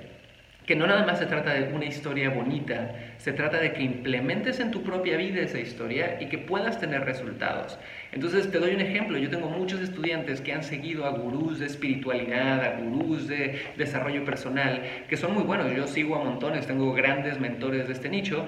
que 0.69 0.75
no 0.75 0.85
nada 0.85 1.03
más 1.03 1.17
se 1.17 1.25
trata 1.25 1.51
de 1.55 1.73
una 1.73 1.85
historia 1.85 2.29
bonita, 2.29 2.93
se 3.17 3.33
trata 3.33 3.57
de 3.57 3.73
que 3.73 3.81
implementes 3.81 4.59
en 4.59 4.69
tu 4.69 4.83
propia 4.83 5.17
vida 5.17 5.41
esa 5.41 5.57
historia 5.57 6.19
y 6.21 6.27
que 6.27 6.37
puedas 6.37 6.79
tener 6.79 7.05
resultados. 7.05 7.79
Entonces 8.11 8.51
te 8.51 8.59
doy 8.59 8.75
un 8.75 8.81
ejemplo, 8.81 9.17
yo 9.17 9.31
tengo 9.31 9.49
muchos 9.49 9.81
estudiantes 9.81 10.41
que 10.41 10.53
han 10.53 10.61
seguido 10.61 11.07
a 11.07 11.09
gurús 11.09 11.57
de 11.57 11.65
espiritualidad, 11.65 12.63
a 12.63 12.79
gurús 12.81 13.27
de 13.27 13.59
desarrollo 13.77 14.23
personal, 14.23 14.83
que 15.09 15.17
son 15.17 15.33
muy 15.33 15.41
buenos, 15.41 15.75
yo 15.75 15.87
sigo 15.87 16.15
a 16.15 16.23
montones, 16.23 16.67
tengo 16.67 16.93
grandes 16.93 17.39
mentores 17.39 17.87
de 17.87 17.93
este 17.93 18.09
nicho, 18.09 18.45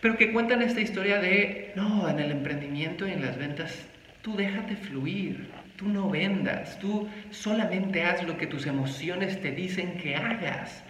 pero 0.00 0.16
que 0.16 0.32
cuentan 0.32 0.62
esta 0.62 0.80
historia 0.80 1.18
de, 1.18 1.72
no, 1.74 2.08
en 2.08 2.20
el 2.20 2.30
emprendimiento 2.30 3.08
y 3.08 3.10
en 3.10 3.22
las 3.22 3.38
ventas, 3.38 3.88
tú 4.22 4.36
déjate 4.36 4.76
fluir, 4.76 5.48
tú 5.74 5.88
no 5.88 6.10
vendas, 6.10 6.78
tú 6.78 7.08
solamente 7.32 8.04
haz 8.04 8.22
lo 8.22 8.38
que 8.38 8.46
tus 8.46 8.68
emociones 8.68 9.40
te 9.40 9.50
dicen 9.50 9.98
que 9.98 10.14
hagas. 10.14 10.85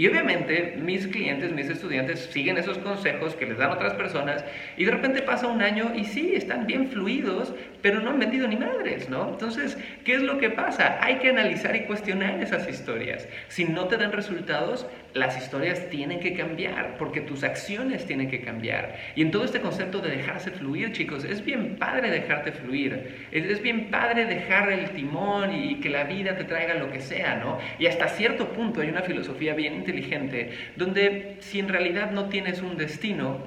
Y 0.00 0.08
obviamente 0.08 0.78
mis 0.78 1.06
clientes, 1.08 1.52
mis 1.52 1.68
estudiantes 1.68 2.30
siguen 2.32 2.56
esos 2.56 2.78
consejos 2.78 3.34
que 3.34 3.44
les 3.44 3.58
dan 3.58 3.70
otras 3.70 3.92
personas 3.92 4.42
y 4.78 4.86
de 4.86 4.92
repente 4.92 5.20
pasa 5.20 5.46
un 5.46 5.60
año 5.60 5.92
y 5.94 6.06
sí, 6.06 6.32
están 6.34 6.66
bien 6.66 6.88
fluidos, 6.88 7.52
pero 7.82 8.00
no 8.00 8.08
han 8.08 8.18
vendido 8.18 8.48
ni 8.48 8.56
madres, 8.56 9.10
¿no? 9.10 9.28
Entonces, 9.28 9.76
¿qué 10.06 10.14
es 10.14 10.22
lo 10.22 10.38
que 10.38 10.48
pasa? 10.48 10.96
Hay 11.02 11.16
que 11.16 11.28
analizar 11.28 11.76
y 11.76 11.84
cuestionar 11.84 12.42
esas 12.42 12.66
historias. 12.66 13.28
Si 13.48 13.66
no 13.66 13.88
te 13.88 13.98
dan 13.98 14.12
resultados, 14.12 14.86
las 15.14 15.36
historias 15.36 15.88
tienen 15.90 16.20
que 16.20 16.34
cambiar, 16.34 16.96
porque 16.98 17.20
tus 17.20 17.42
acciones 17.42 18.06
tienen 18.06 18.30
que 18.30 18.40
cambiar. 18.40 18.96
Y 19.16 19.22
en 19.22 19.30
todo 19.30 19.44
este 19.44 19.60
concepto 19.60 20.00
de 20.00 20.10
dejarse 20.10 20.50
fluir, 20.50 20.92
chicos, 20.92 21.24
es 21.24 21.44
bien 21.44 21.76
padre 21.76 22.10
dejarte 22.10 22.52
fluir. 22.52 23.26
Es, 23.32 23.60
bien 23.62 23.90
padre 23.90 24.26
dejar 24.26 24.70
el 24.70 24.90
timón 24.90 25.52
y, 25.54 25.80
que 25.80 25.88
la 25.88 26.04
vida 26.04 26.36
te 26.36 26.44
traiga 26.44 26.74
lo 26.74 26.90
que 26.90 27.00
sea, 27.00 27.36
¿no? 27.36 27.58
Y 27.78 27.86
hasta 27.86 28.08
cierto 28.08 28.52
punto 28.52 28.80
hay 28.80 28.88
una 28.88 29.02
filosofía 29.02 29.54
bien 29.54 29.74
inteligente 29.74 30.50
donde 30.76 31.36
si 31.40 31.58
en 31.58 31.68
realidad 31.68 32.10
no 32.10 32.28
tienes 32.28 32.62
un 32.62 32.76
destino, 32.76 33.38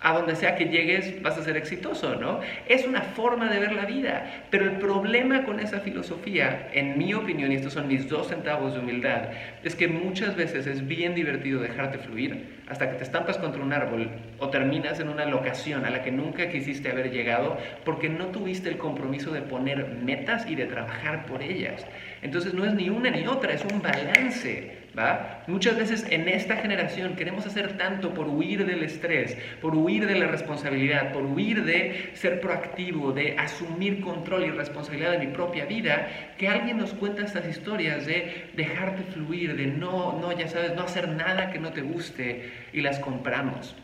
a 0.00 0.12
donde 0.12 0.36
sea 0.36 0.56
que 0.56 0.66
llegues 0.66 1.20
vas 1.22 1.36
a 1.38 1.42
ser 1.42 1.56
exitoso, 1.56 2.16
¿no? 2.16 2.40
Es 2.68 2.86
una 2.86 3.02
forma 3.02 3.48
de 3.48 3.58
ver 3.58 3.72
la 3.72 3.84
vida, 3.84 4.44
pero 4.50 4.64
el 4.64 4.78
problema 4.78 5.44
con 5.44 5.60
esa 5.60 5.80
filosofía, 5.80 6.68
en 6.72 6.98
mi 6.98 7.14
opinión, 7.14 7.50
y 7.50 7.56
estos 7.56 7.72
son 7.72 7.88
mis 7.88 8.08
dos 8.08 8.28
centavos 8.28 8.74
de 8.74 8.80
humildad, 8.80 9.30
es 9.64 9.74
que 9.74 9.88
muchas 9.88 10.36
veces 10.36 10.66
es 10.66 10.86
bien 10.86 11.14
divertido 11.14 11.60
dejarte 11.60 11.98
fluir 11.98 12.58
hasta 12.68 12.90
que 12.90 12.96
te 12.96 13.04
estampas 13.04 13.38
contra 13.38 13.62
un 13.62 13.72
árbol 13.72 14.10
o 14.38 14.50
terminas 14.50 15.00
en 15.00 15.08
una 15.08 15.24
locación 15.24 15.84
a 15.84 15.90
la 15.90 16.02
que 16.02 16.12
nunca 16.12 16.48
quisiste 16.48 16.90
haber 16.90 17.10
llegado 17.10 17.58
porque 17.84 18.08
no 18.08 18.26
tuviste 18.26 18.68
el 18.68 18.78
compromiso 18.78 19.32
de 19.32 19.42
poner 19.42 19.88
metas 19.88 20.48
y 20.48 20.54
de 20.54 20.66
trabajar 20.66 21.26
por 21.26 21.42
ellas. 21.42 21.86
Entonces 22.22 22.54
no 22.54 22.64
es 22.64 22.74
ni 22.74 22.90
una 22.90 23.10
ni 23.10 23.26
otra, 23.26 23.52
es 23.52 23.64
un 23.64 23.80
balance. 23.80 24.87
Muchas 25.46 25.76
veces 25.76 26.06
en 26.10 26.28
esta 26.28 26.56
generación 26.56 27.14
queremos 27.14 27.46
hacer 27.46 27.76
tanto 27.76 28.14
por 28.14 28.28
huir 28.28 28.66
del 28.66 28.82
estrés, 28.82 29.36
por 29.60 29.74
huir 29.74 30.06
de 30.06 30.18
la 30.18 30.26
responsabilidad, 30.26 31.12
por 31.12 31.24
huir 31.24 31.64
de 31.64 32.10
ser 32.14 32.40
proactivo, 32.40 33.12
de 33.12 33.36
asumir 33.38 34.00
control 34.00 34.44
y 34.44 34.50
responsabilidad 34.50 35.12
de 35.12 35.18
mi 35.18 35.28
propia 35.28 35.66
vida, 35.66 36.08
que 36.36 36.48
alguien 36.48 36.78
nos 36.78 36.94
cuenta 36.94 37.22
estas 37.22 37.46
historias 37.46 38.06
de 38.06 38.50
dejarte 38.56 39.04
fluir, 39.12 39.56
de 39.56 39.66
no, 39.66 40.18
no, 40.20 40.32
ya 40.32 40.48
sabes, 40.48 40.74
no 40.74 40.82
hacer 40.82 41.08
nada 41.08 41.50
que 41.52 41.58
no 41.58 41.72
te 41.72 41.82
guste 41.82 42.50
y 42.72 42.80
las 42.80 42.98
compramos. 42.98 43.76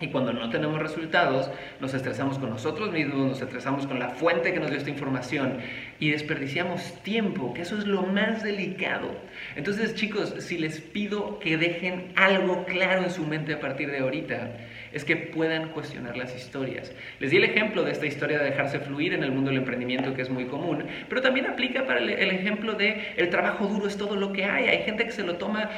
Y 0.00 0.08
cuando 0.08 0.32
no 0.32 0.48
tenemos 0.48 0.80
resultados, 0.80 1.50
nos 1.78 1.92
estresamos 1.92 2.38
con 2.38 2.48
nosotros 2.48 2.90
mismos, 2.90 3.28
nos 3.28 3.42
estresamos 3.42 3.86
con 3.86 3.98
la 3.98 4.08
fuente 4.08 4.52
que 4.54 4.58
nos 4.58 4.70
dio 4.70 4.78
esta 4.78 4.88
información 4.88 5.58
y 5.98 6.10
desperdiciamos 6.10 6.94
tiempo, 7.02 7.52
que 7.52 7.62
eso 7.62 7.76
es 7.76 7.86
lo 7.86 8.02
más 8.04 8.42
delicado. 8.42 9.10
Entonces, 9.56 9.94
chicos, 9.94 10.34
si 10.38 10.56
les 10.56 10.80
pido 10.80 11.38
que 11.38 11.58
dejen 11.58 12.12
algo 12.16 12.64
claro 12.64 13.04
en 13.04 13.10
su 13.10 13.26
mente 13.26 13.52
a 13.52 13.60
partir 13.60 13.90
de 13.90 13.98
ahorita, 13.98 14.52
es 14.92 15.04
que 15.04 15.16
puedan 15.16 15.68
cuestionar 15.68 16.16
las 16.16 16.34
historias. 16.34 16.92
Les 17.18 17.30
di 17.30 17.36
el 17.36 17.44
ejemplo 17.44 17.84
de 17.84 17.92
esta 17.92 18.06
historia 18.06 18.38
de 18.38 18.46
dejarse 18.46 18.80
fluir 18.80 19.12
en 19.12 19.22
el 19.22 19.32
mundo 19.32 19.50
del 19.50 19.58
emprendimiento 19.58 20.14
que 20.14 20.22
es 20.22 20.30
muy 20.30 20.46
común, 20.46 20.84
pero 21.08 21.20
también 21.20 21.46
aplica 21.46 21.86
para 21.86 22.00
el, 22.00 22.08
ejemplo 22.08 22.72
de 22.72 23.12
el 23.16 23.30
trabajo 23.30 23.66
duro 23.66 23.86
es 23.86 23.96
todo 23.96 24.16
lo 24.16 24.32
que 24.32 24.44
hay. 24.46 24.64
Hay 24.64 24.82
gente 24.82 25.04
que 25.04 25.12
se 25.12 25.24
lo 25.24 25.36
toma 25.36 25.70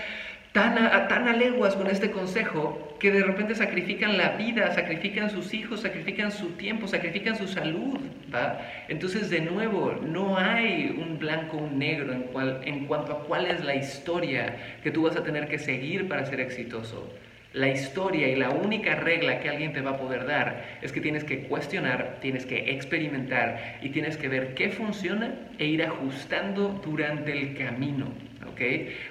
tan 0.53 0.77
a, 0.77 1.33
leguas 1.33 1.75
con 1.77 1.87
este 1.87 2.11
consejo 2.11 2.97
que 3.01 3.11
de 3.11 3.23
repente 3.23 3.55
sacrifican 3.55 4.19
la 4.19 4.31
vida, 4.31 4.73
sacrifican 4.75 5.31
sus 5.31 5.55
hijos, 5.55 5.81
sacrifican 5.81 6.31
su 6.31 6.51
tiempo, 6.51 6.87
sacrifican 6.87 7.37
su 7.37 7.49
salud. 7.49 7.99
¿va? 8.33 8.61
Entonces, 8.89 9.31
de 9.31 9.41
nuevo, 9.41 9.95
no 10.03 10.37
hay 10.37 10.95
un 11.01 11.19
blanco, 11.19 11.57
un 11.57 11.79
negro 11.79 12.13
en 12.13 12.87
cuanto 12.87 13.13
a 13.13 13.25
cuál 13.25 13.47
es 13.47 13.65
la 13.65 13.75
historia 13.75 14.57
que 14.83 14.91
tú 14.91 15.05
vas 15.05 15.17
a 15.17 15.25
tener 15.25 15.49
que 15.49 15.59
seguir 15.59 16.07
para 16.07 16.27
ser 16.27 16.41
exitoso. 16.41 17.11
La 17.55 17.69
historia 17.69 18.29
y 18.29 18.37
la 18.37 18.49
única 18.49 18.95
regla 18.95 19.41
que 19.41 19.51
alguien 19.51 19.75
te 19.75 19.83
va 19.83 19.93
a 19.93 19.99
poder 19.99 20.27
dar 20.27 20.79
es 20.81 20.91
que 20.91 21.03
tienes 21.03 21.25
que 21.25 21.41
cuestionar, 21.41 22.19
tienes 22.23 22.47
que 22.47 22.73
experimentar 22.73 23.79
y 23.83 23.91
tienes 23.91 24.17
que 24.17 24.29
ver 24.29 24.55
qué 24.55 24.71
funciona 24.71 25.35
e 25.59 25.67
ir 25.67 25.83
ajustando 25.83 26.81
durante 26.83 27.33
el 27.33 27.55
camino. 27.55 28.07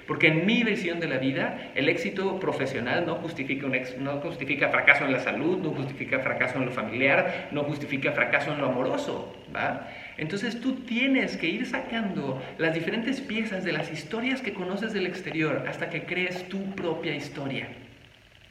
Porque 0.06 0.28
en 0.28 0.46
mi 0.46 0.62
visión 0.62 1.00
de 1.00 1.08
la 1.08 1.18
vida, 1.18 1.72
el 1.74 1.88
éxito 1.88 2.38
profesional 2.40 3.04
no 3.06 3.16
justifica, 3.16 3.66
un 3.66 3.78
no 3.98 4.20
justifica 4.20 4.68
fracaso 4.68 5.04
en 5.04 5.12
la 5.12 5.20
salud, 5.20 5.58
no 5.58 5.70
justifica 5.70 6.20
fracaso 6.20 6.58
en 6.58 6.66
lo 6.66 6.72
familiar, 6.72 7.48
no 7.52 7.64
justifica 7.64 8.12
fracaso 8.12 8.52
en 8.52 8.60
lo 8.60 8.66
amoroso, 8.68 9.44
¿va? 9.54 9.88
Entonces 10.18 10.60
tú 10.60 10.84
tienes 10.84 11.36
que 11.36 11.48
ir 11.48 11.66
sacando 11.66 12.42
las 12.58 12.74
diferentes 12.74 13.20
piezas 13.20 13.64
de 13.64 13.72
las 13.72 13.90
historias 13.90 14.40
que 14.42 14.52
conoces 14.52 14.92
del 14.92 15.06
exterior 15.06 15.64
hasta 15.68 15.90
que 15.90 16.02
crees 16.04 16.48
tu 16.48 16.74
propia 16.74 17.14
historia. 17.14 17.68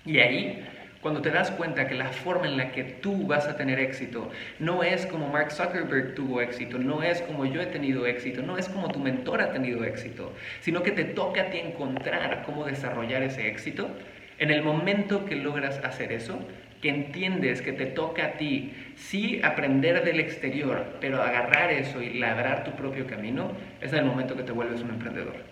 Y 0.06 0.20
ahí 0.20 0.64
cuando 1.02 1.22
te 1.22 1.32
das 1.32 1.52
cuenta 1.52 1.88
que 1.88 1.96
la 1.96 2.10
forma 2.10 2.48
en 2.48 2.58
la 2.58 2.72
que 2.72 2.84
tú 2.84 3.28
vas 3.28 3.48
a 3.48 3.58
tener 3.58 3.80
éxito 3.80 4.32
no 4.60 4.84
es 4.84 5.06
como 5.08 5.28
Mark 5.30 5.52
Zuckerberg 5.52 6.16
tuvo 6.16 6.42
éxito, 6.42 6.78
no 6.78 7.04
es 7.04 7.22
como 7.22 7.46
yo 7.46 7.62
he 7.62 7.66
tenido 7.66 8.06
éxito, 8.06 8.42
no 8.42 8.58
es 8.58 8.70
como 8.70 8.90
tu 8.90 9.00
mentor 9.00 9.42
ha 9.42 9.52
tenido 9.52 9.84
éxito, 9.84 10.32
sino 10.62 10.84
que 10.84 10.92
te 10.92 11.04
toca 11.04 11.42
a 11.42 11.50
ti 11.50 11.58
encontrar 11.58 12.44
cómo 12.46 12.66
desarrollar 12.66 13.24
ese 13.24 13.48
éxito, 13.48 13.90
en 14.40 14.52
el 14.52 14.64
momento 14.64 15.26
que 15.26 15.36
logras 15.36 15.80
hacer 15.84 16.12
eso, 16.12 16.40
que 16.82 16.90
entiendes 16.90 17.62
que 17.62 17.74
te 17.74 17.86
toca 17.86 18.26
a 18.26 18.32
ti 18.34 18.74
sí 18.96 19.40
aprender 19.44 20.04
del 20.04 20.20
exterior, 20.20 20.98
pero 21.00 21.22
agarrar 21.22 21.72
eso 21.72 22.02
y 22.02 22.18
labrar 22.18 22.64
tu 22.64 22.72
propio 22.72 23.06
camino, 23.06 23.52
es 23.82 23.94
el 23.94 24.04
momento 24.04 24.36
que 24.36 24.44
te 24.44 24.52
vuelves 24.52 24.82
un 24.82 24.90
emprendedor. 24.90 25.51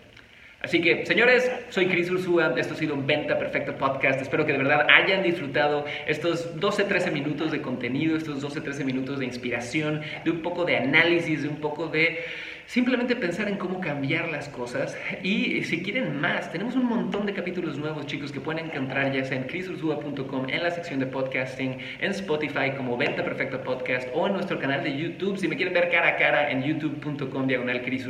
Así 0.61 0.81
que, 0.81 1.05
señores, 1.05 1.49
soy 1.69 1.87
Chris 1.87 2.11
Ursúa, 2.11 2.53
esto 2.57 2.73
ha 2.73 2.77
sido 2.77 3.01
Venta 3.01 3.39
Perfecta 3.39 3.77
Podcast. 3.77 4.21
Espero 4.21 4.45
que 4.45 4.51
de 4.51 4.57
verdad 4.57 4.87
hayan 4.89 5.23
disfrutado 5.23 5.85
estos 6.05 6.59
12-13 6.59 7.13
minutos 7.13 7.51
de 7.51 7.61
contenido, 7.61 8.17
estos 8.17 8.43
12-13 8.43 8.83
minutos 8.83 9.19
de 9.19 9.25
inspiración, 9.25 10.01
de 10.25 10.31
un 10.31 10.41
poco 10.41 10.65
de 10.65 10.75
análisis, 10.75 11.43
de 11.43 11.47
un 11.47 11.61
poco 11.61 11.87
de 11.87 12.19
simplemente 12.69 13.15
pensar 13.15 13.49
en 13.49 13.57
cómo 13.57 13.81
cambiar 13.81 14.29
las 14.29 14.47
cosas. 14.47 14.95
Y 15.23 15.63
si 15.63 15.81
quieren 15.81 16.21
más, 16.21 16.51
tenemos 16.51 16.75
un 16.75 16.85
montón 16.85 17.25
de 17.25 17.33
capítulos 17.33 17.79
nuevos, 17.79 18.05
chicos, 18.05 18.31
que 18.31 18.39
pueden 18.39 18.67
encontrar 18.67 19.11
ya 19.11 19.25
sea 19.25 19.37
en 19.37 19.45
chrisursua.com, 19.45 20.47
en 20.47 20.61
la 20.61 20.69
sección 20.69 20.99
de 20.99 21.07
podcasting, 21.07 21.79
en 21.99 22.11
Spotify 22.11 22.73
como 22.77 22.95
Venta 22.95 23.23
Perfecta 23.23 23.63
Podcast 23.63 24.07
o 24.13 24.27
en 24.27 24.33
nuestro 24.33 24.59
canal 24.59 24.83
de 24.83 24.95
YouTube. 24.95 25.39
Si 25.39 25.47
me 25.47 25.55
quieren 25.55 25.73
ver 25.73 25.89
cara 25.89 26.09
a 26.09 26.15
cara 26.17 26.51
en 26.51 26.61
youtube.com 26.61 27.47
diagonal 27.47 27.81
Chris 27.81 28.07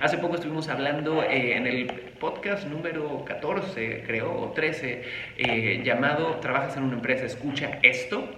Hace 0.00 0.18
poco 0.18 0.36
estuvimos 0.36 0.68
hablando 0.68 1.24
eh, 1.24 1.56
en 1.56 1.66
el 1.66 1.86
podcast 2.20 2.68
número 2.68 3.24
14, 3.24 4.04
creo, 4.06 4.32
o 4.32 4.52
13, 4.52 5.02
eh, 5.38 5.82
llamado 5.84 6.36
Trabajas 6.36 6.76
en 6.76 6.84
una 6.84 6.94
empresa, 6.94 7.26
escucha 7.26 7.80
esto 7.82 8.28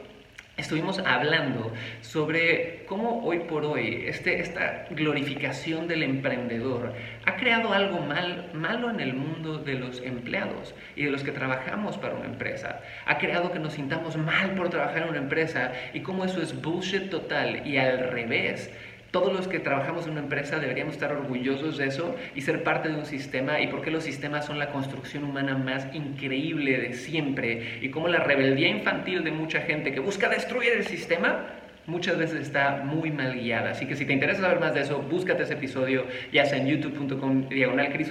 estuvimos 0.57 0.99
hablando 1.01 1.73
sobre 2.01 2.85
cómo 2.87 3.25
hoy 3.25 3.41
por 3.41 3.65
hoy 3.65 4.05
este, 4.07 4.41
esta 4.41 4.87
glorificación 4.91 5.89
del 5.89 6.03
emprendedor 6.03 6.93
ha 7.27 7.37
creado 7.37 7.73
algo 7.73 8.01
mal, 8.01 8.51
malo 8.55 8.91
en 8.91 9.01
el 9.01 9.15
mundo 9.15 9.59
de 9.59 9.75
los 9.75 10.01
empleados 10.03 10.75
y 10.95 11.05
de 11.05 11.11
los 11.11 11.25
que 11.25 11.33
trabajamos 11.33 11.99
para 11.99 12.15
una 12.15 12.27
empresa. 12.27 12.81
Ha 13.07 13.19
creado 13.19 13.53
que 13.53 13.59
nos 13.59 13.75
sintamos 13.75 14.17
mal 14.17 14.55
por 14.55 14.71
trabajar 14.71 15.03
en 15.03 15.09
una 15.09 15.19
empresa 15.19 15.73
y 15.93 16.01
cómo 16.01 16.25
eso 16.25 16.41
es 16.41 16.61
bullshit 16.61 17.11
total 17.11 17.67
y 17.67 17.77
al 17.79 18.11
revés 18.11 18.71
todos 19.15 19.33
los 19.33 19.47
que 19.47 19.61
trabajamos 19.61 20.07
en 20.07 20.11
una 20.11 20.23
empresa 20.23 20.59
deberíamos 20.59 20.95
estar 20.95 21.13
orgullosos 21.13 21.77
de 21.77 21.87
eso 21.87 22.17
y 22.35 22.41
ser 22.41 22.65
parte 22.65 22.89
de 22.89 22.97
un 22.97 23.07
sistema 23.07 23.61
y 23.61 23.69
por 23.69 23.81
qué 23.81 23.93
los 23.93 24.03
sistemas 24.03 24.45
son 24.45 24.59
la 24.59 24.73
construcción 24.73 25.23
humana 25.23 25.57
más 25.57 25.87
increíble 25.95 26.79
de 26.79 26.95
siempre 26.95 27.79
y 27.81 27.91
cómo 27.91 28.09
la 28.09 28.19
rebeldía 28.19 28.67
infantil 28.67 29.23
de 29.23 29.31
mucha 29.31 29.61
gente 29.61 29.93
que 29.93 30.01
busca 30.01 30.29
destruir 30.29 30.73
el 30.73 30.85
sistema 30.85 31.47
muchas 31.87 32.19
veces 32.19 32.41
está 32.41 32.83
muy 32.85 33.11
mal 33.11 33.35
guiada. 33.35 33.71
Así 33.71 33.87
que 33.87 33.97
si 33.97 34.05
te 34.05 34.13
interesa 34.13 34.43
saber 34.43 34.61
más 34.61 34.75
de 34.75 34.81
eso, 34.81 35.03
búscate 35.03 35.43
ese 35.43 35.55
episodio, 35.55 36.05
ya 36.33 36.45
sea 36.47 36.59
en 36.59 36.67
youtube.com 36.67 37.49
diagonal 37.49 37.93
Cris 37.93 38.11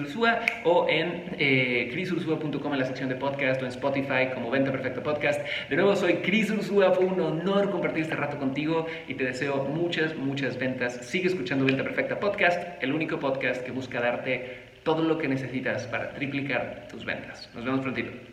o 0.63 0.87
en 0.89 1.23
eh, 1.39 1.89
en 1.93 2.79
la 2.79 2.85
sección 2.85 3.09
de 3.09 3.15
podcast 3.15 3.61
o 3.61 3.65
en 3.65 3.71
Spotify 3.71 4.29
como 4.33 4.49
Venta 4.49 4.71
Perfecto 4.71 5.01
Podcast. 5.03 5.41
De 5.69 5.75
nuevo, 5.75 5.95
soy 5.95 6.15
Cris 6.15 6.49
Ursúa, 6.49 6.91
fue 6.91 7.05
un 7.05 7.19
honor 7.19 7.69
compartir 7.71 8.03
este 8.03 8.15
rato 8.15 8.37
contigo 8.37 8.85
y 9.07 9.15
te 9.15 9.23
deseo 9.23 9.65
muchas, 9.65 10.15
muchas 10.15 10.57
ventas. 10.57 10.93
Sigue 11.05 11.27
escuchando 11.27 11.65
Venta 11.65 11.83
Perfecta 11.83 12.19
Podcast, 12.19 12.81
el 12.81 12.93
único 12.93 13.19
podcast 13.19 13.63
que 13.63 13.71
busca 13.71 14.01
darte 14.01 14.73
todo 14.83 15.03
lo 15.03 15.17
que 15.17 15.27
necesitas 15.27 15.87
para 15.87 16.13
triplicar 16.13 16.87
tus 16.89 17.05
ventas. 17.05 17.49
Nos 17.53 17.65
vemos 17.65 17.81
prontito. 17.81 18.32